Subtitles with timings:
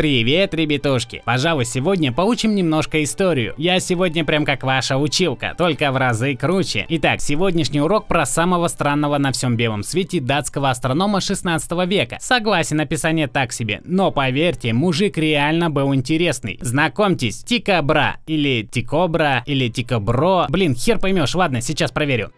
[0.00, 1.20] Привет, ребятушки!
[1.26, 3.52] Пожалуй, сегодня поучим немножко историю.
[3.58, 6.86] Я сегодня прям как ваша училка, только в разы круче.
[6.88, 12.16] Итак, сегодняшний урок про самого странного на всем белом свете датского астронома 16 века.
[12.18, 16.58] Согласен, описание так себе, но поверьте, мужик реально был интересный.
[16.62, 20.46] Знакомьтесь, Тикобра, или Тикобра, или Тикобро.
[20.48, 22.32] Блин, хер поймешь, ладно, сейчас проверю.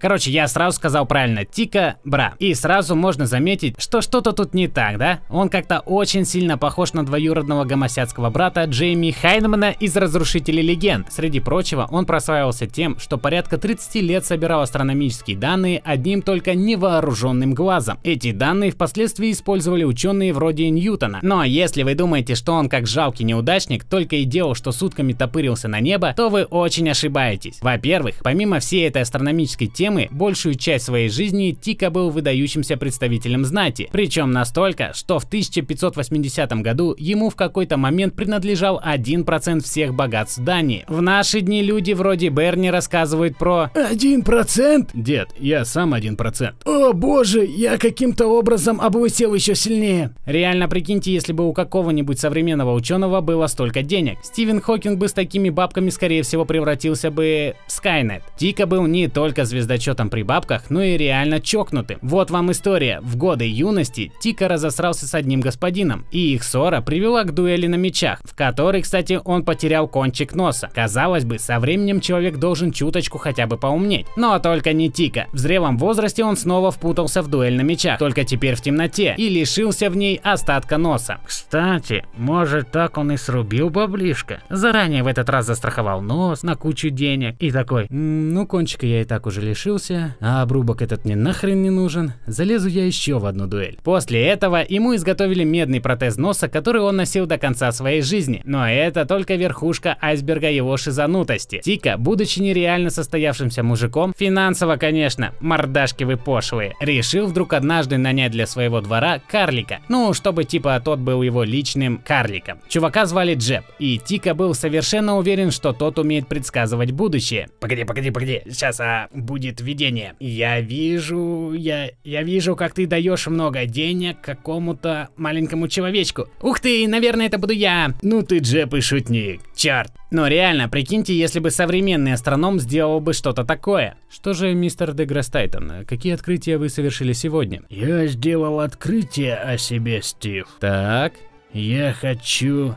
[0.00, 2.34] Короче, я сразу сказал правильно, Тика Бра.
[2.38, 5.20] И сразу можно заметить, что что-то тут не так, да?
[5.28, 11.12] Он как-то очень сильно похож на двоюродного гомосядского брата Джейми Хайнмана из Разрушителей Легенд.
[11.12, 17.54] Среди прочего, он прославился тем, что порядка 30 лет собирал астрономические данные одним только невооруженным
[17.54, 17.98] глазом.
[18.04, 21.18] Эти данные впоследствии использовали ученые вроде Ньютона.
[21.22, 25.66] Но если вы думаете, что он как жалкий неудачник только и делал, что сутками топырился
[25.66, 27.58] на небо, то вы очень ошибаетесь.
[27.60, 33.46] Во-первых, помимо всей этой астрономической темы, темы, большую часть своей жизни Тика был выдающимся представителем
[33.46, 40.40] знати, причем настолько, что в 1580 году ему в какой-то момент принадлежал 1% всех богатств
[40.40, 40.84] Дании.
[40.88, 43.70] В наши дни люди вроде Берни рассказывают про...
[43.74, 44.90] Один процент?
[44.92, 46.52] Дед, я сам 1%.
[46.66, 50.10] О боже, я каким-то образом облысел еще сильнее.
[50.26, 54.18] Реально прикиньте, если бы у какого-нибудь современного ученого было столько денег.
[54.22, 58.22] Стивен Хокинг бы с такими бабками скорее всего превратился бы в Скайнет.
[58.36, 61.98] Тика был не только звезда зачетом при бабках, но и реально чокнутым.
[62.02, 62.98] Вот вам история.
[63.00, 67.76] В годы юности Тика разосрался с одним господином, и их ссора привела к дуэли на
[67.76, 70.68] мечах, в которой, кстати, он потерял кончик носа.
[70.74, 74.06] Казалось бы, со временем человек должен чуточку хотя бы поумнеть.
[74.16, 75.26] Но только не Тика.
[75.32, 79.28] В зрелом возрасте он снова впутался в дуэль на мечах, только теперь в темноте, и
[79.28, 81.20] лишился в ней остатка носа.
[81.24, 84.40] Кстати, может так он и срубил баблишко.
[84.50, 89.04] Заранее в этот раз застраховал нос на кучу денег и такой, ну кончика я и
[89.04, 93.26] так уже лишил решился, а обрубок этот мне нахрен не нужен, залезу я еще в
[93.26, 93.78] одну дуэль.
[93.84, 98.40] После этого ему изготовили медный протез носа, который он носил до конца своей жизни.
[98.44, 101.60] Но это только верхушка айсберга его шизанутости.
[101.62, 108.46] Тика, будучи нереально состоявшимся мужиком, финансово, конечно, мордашки вы пошлые, решил вдруг однажды нанять для
[108.46, 109.80] своего двора карлика.
[109.88, 112.60] Ну, чтобы типа тот был его личным карликом.
[112.68, 117.48] Чувака звали Джеб, и Тика был совершенно уверен, что тот умеет предсказывать будущее.
[117.60, 120.14] Погоди, погоди, погоди, сейчас, а будет будет видение.
[120.20, 126.28] Я вижу, я, я вижу, как ты даешь много денег какому-то маленькому человечку.
[126.40, 127.94] Ух ты, наверное, это буду я.
[128.02, 129.92] Ну ты Джеп и шутник, черт.
[130.10, 133.96] Но реально, прикиньте, если бы современный астроном сделал бы что-то такое.
[134.10, 137.62] Что же, мистер Деграсс Тайтон, какие открытия вы совершили сегодня?
[137.68, 140.46] Я сделал открытие о себе, Стив.
[140.60, 141.12] Так.
[141.52, 142.76] Я хочу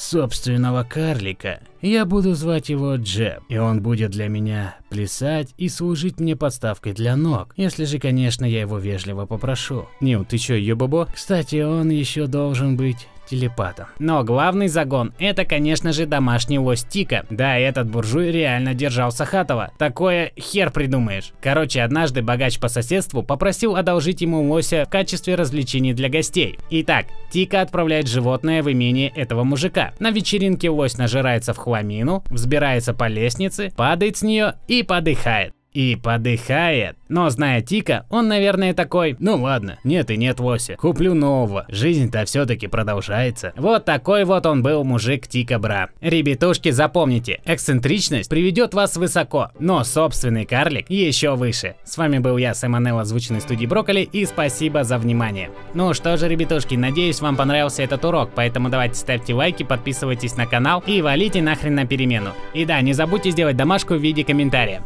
[0.00, 1.60] собственного карлика.
[1.80, 6.92] Я буду звать его Джеб, и он будет для меня плясать и служить мне подставкой
[6.92, 9.86] для ног, если же, конечно, я его вежливо попрошу.
[10.00, 11.08] Нил, ты чё, ёбобо?
[11.14, 13.86] Кстати, он еще должен быть телепатом.
[13.98, 17.26] Но главный загон– это, конечно же, домашний лось Тика.
[17.30, 19.72] Да, этот буржуй реально держал Сахатова.
[19.78, 21.32] Такое хер придумаешь.
[21.40, 26.58] Короче, однажды богач по соседству попросил одолжить ему лося в качестве развлечений для гостей.
[26.70, 29.92] Итак, Тика отправляет животное в имение этого мужика.
[29.98, 35.94] На вечеринке лось нажирается в хламину, взбирается по лестнице, падает с нее и подыхает и
[35.94, 36.96] подыхает.
[37.08, 42.24] Но зная Тика, он, наверное, такой, ну ладно, нет и нет Вося, куплю нового, жизнь-то
[42.24, 43.52] все-таки продолжается.
[43.58, 45.90] Вот такой вот он был мужик Тика Бра.
[46.00, 51.76] Ребятушки, запомните, эксцентричность приведет вас высоко, но собственный карлик еще выше.
[51.84, 55.50] С вами был я, Сэмонелл, озвученный студии Брокколи, и спасибо за внимание.
[55.74, 60.46] Ну что же, ребятушки, надеюсь, вам понравился этот урок, поэтому давайте ставьте лайки, подписывайтесь на
[60.46, 62.30] канал и валите нахрен на перемену.
[62.54, 64.82] И да, не забудьте сделать домашку в виде комментария.